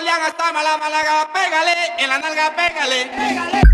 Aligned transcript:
Orleans 0.00 0.22
hasta 0.28 0.50
Málaga, 0.50 1.28
pégale, 1.30 1.74
en 1.98 2.08
la 2.08 2.18
nalga, 2.18 2.56
pégale. 2.56 3.10
pégale. 3.10 3.69